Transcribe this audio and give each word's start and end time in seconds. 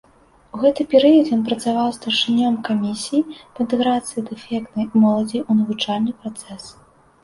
У 0.53 0.61
гэты 0.61 0.85
перыяд 0.93 1.29
ён 1.37 1.43
працаваў 1.49 1.91
старшынём 1.99 2.57
камісіі 2.71 3.23
па 3.53 3.57
інтэграцыі 3.67 4.27
дэфектнай 4.33 4.93
моладзі 5.01 5.39
ў 5.49 5.51
навучальны 5.65 6.11
працэс. 6.23 6.63